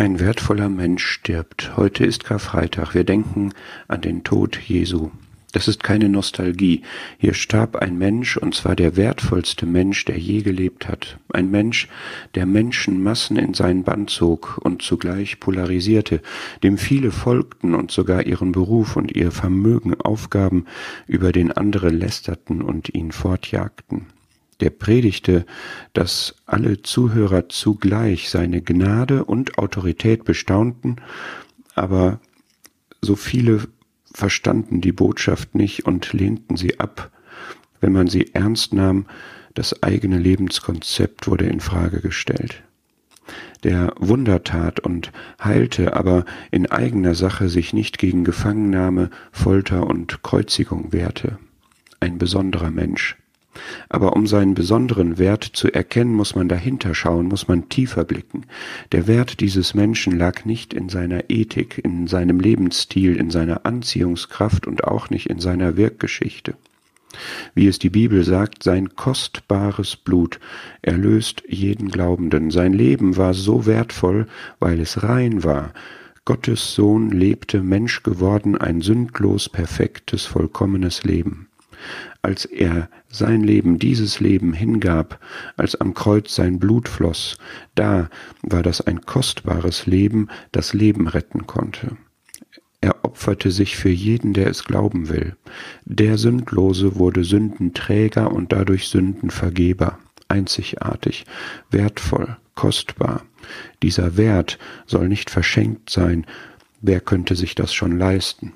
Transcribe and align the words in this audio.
Ein 0.00 0.18
wertvoller 0.18 0.70
Mensch 0.70 1.04
stirbt. 1.04 1.76
Heute 1.76 2.06
ist 2.06 2.24
Karfreitag. 2.24 2.94
Wir 2.94 3.04
denken 3.04 3.52
an 3.86 4.00
den 4.00 4.24
Tod 4.24 4.58
Jesu. 4.58 5.10
Das 5.52 5.68
ist 5.68 5.82
keine 5.82 6.08
Nostalgie. 6.08 6.80
Hier 7.18 7.34
starb 7.34 7.76
ein 7.76 7.98
Mensch, 7.98 8.38
und 8.38 8.54
zwar 8.54 8.74
der 8.74 8.96
wertvollste 8.96 9.66
Mensch, 9.66 10.06
der 10.06 10.16
je 10.16 10.40
gelebt 10.40 10.88
hat. 10.88 11.18
Ein 11.30 11.50
Mensch, 11.50 11.86
der 12.34 12.46
Menschenmassen 12.46 13.36
in 13.36 13.52
seinen 13.52 13.84
Bann 13.84 14.08
zog 14.08 14.56
und 14.64 14.80
zugleich 14.80 15.38
polarisierte, 15.38 16.22
dem 16.62 16.78
viele 16.78 17.10
folgten 17.10 17.74
und 17.74 17.90
sogar 17.90 18.24
ihren 18.24 18.52
Beruf 18.52 18.96
und 18.96 19.14
ihr 19.14 19.30
Vermögen 19.30 20.00
aufgaben, 20.00 20.64
über 21.08 21.30
den 21.30 21.52
andere 21.52 21.90
lästerten 21.90 22.62
und 22.62 22.94
ihn 22.94 23.12
fortjagten 23.12 24.06
der 24.60 24.70
predigte, 24.70 25.46
dass 25.92 26.36
alle 26.46 26.82
Zuhörer 26.82 27.48
zugleich 27.48 28.30
seine 28.30 28.62
Gnade 28.62 29.24
und 29.24 29.58
Autorität 29.58 30.24
bestaunten, 30.24 30.96
aber 31.74 32.20
so 33.02 33.16
viele 33.16 33.62
verstanden 34.12 34.80
die 34.80 34.92
Botschaft 34.92 35.54
nicht 35.54 35.86
und 35.86 36.12
lehnten 36.12 36.56
sie 36.56 36.80
ab. 36.80 37.10
Wenn 37.80 37.92
man 37.92 38.08
sie 38.08 38.34
ernst 38.34 38.74
nahm, 38.74 39.06
das 39.54 39.82
eigene 39.82 40.18
Lebenskonzept 40.18 41.26
wurde 41.26 41.46
in 41.46 41.60
Frage 41.60 42.00
gestellt. 42.00 42.62
Der 43.62 43.92
Wundertat 43.98 44.80
und 44.80 45.12
heilte 45.42 45.94
aber 45.94 46.24
in 46.50 46.70
eigener 46.70 47.14
Sache 47.14 47.48
sich 47.48 47.72
nicht 47.72 47.98
gegen 47.98 48.24
Gefangennahme, 48.24 49.10
Folter 49.32 49.86
und 49.86 50.22
Kreuzigung 50.22 50.92
wehrte. 50.92 51.38
Ein 52.00 52.18
besonderer 52.18 52.70
Mensch. 52.70 53.16
Aber 53.92 54.14
um 54.14 54.28
seinen 54.28 54.54
besonderen 54.54 55.18
Wert 55.18 55.42
zu 55.42 55.74
erkennen, 55.74 56.14
muss 56.14 56.36
man 56.36 56.48
dahinter 56.48 56.94
schauen, 56.94 57.26
muss 57.26 57.48
man 57.48 57.68
tiefer 57.68 58.04
blicken. 58.04 58.46
Der 58.92 59.08
Wert 59.08 59.40
dieses 59.40 59.74
Menschen 59.74 60.16
lag 60.16 60.44
nicht 60.44 60.72
in 60.72 60.88
seiner 60.88 61.28
Ethik, 61.28 61.80
in 61.82 62.06
seinem 62.06 62.38
Lebensstil, 62.38 63.16
in 63.16 63.30
seiner 63.30 63.66
Anziehungskraft 63.66 64.68
und 64.68 64.84
auch 64.84 65.10
nicht 65.10 65.26
in 65.26 65.40
seiner 65.40 65.76
Wirkgeschichte. 65.76 66.54
Wie 67.56 67.66
es 67.66 67.80
die 67.80 67.90
Bibel 67.90 68.22
sagt, 68.22 68.62
sein 68.62 68.94
kostbares 68.94 69.96
Blut 69.96 70.38
erlöst 70.82 71.42
jeden 71.48 71.88
Glaubenden. 71.90 72.52
Sein 72.52 72.72
Leben 72.72 73.16
war 73.16 73.34
so 73.34 73.66
wertvoll, 73.66 74.28
weil 74.60 74.78
es 74.78 75.02
rein 75.02 75.42
war. 75.42 75.74
Gottes 76.24 76.76
Sohn 76.76 77.10
lebte 77.10 77.60
Mensch 77.60 78.04
geworden, 78.04 78.56
ein 78.56 78.82
sündlos, 78.82 79.48
perfektes, 79.48 80.26
vollkommenes 80.26 81.02
Leben 81.02 81.49
als 82.22 82.44
er 82.44 82.88
sein 83.08 83.42
Leben, 83.42 83.78
dieses 83.78 84.20
Leben 84.20 84.52
hingab, 84.52 85.20
als 85.56 85.74
am 85.74 85.94
Kreuz 85.94 86.34
sein 86.34 86.58
Blut 86.58 86.88
floss, 86.88 87.38
da 87.74 88.08
war 88.42 88.62
das 88.62 88.80
ein 88.80 89.02
kostbares 89.02 89.86
Leben, 89.86 90.28
das 90.52 90.74
Leben 90.74 91.08
retten 91.08 91.46
konnte. 91.46 91.96
Er 92.80 93.04
opferte 93.04 93.50
sich 93.50 93.76
für 93.76 93.90
jeden, 93.90 94.32
der 94.32 94.46
es 94.46 94.64
glauben 94.64 95.08
will. 95.10 95.36
Der 95.84 96.16
Sündlose 96.16 96.96
wurde 96.96 97.24
Sündenträger 97.24 98.32
und 98.32 98.52
dadurch 98.52 98.88
Sündenvergeber. 98.88 99.98
Einzigartig, 100.28 101.26
wertvoll, 101.70 102.38
kostbar. 102.54 103.24
Dieser 103.82 104.16
Wert 104.16 104.58
soll 104.86 105.08
nicht 105.08 105.28
verschenkt 105.28 105.90
sein. 105.90 106.24
Wer 106.80 107.00
könnte 107.00 107.34
sich 107.34 107.54
das 107.54 107.74
schon 107.74 107.98
leisten? 107.98 108.52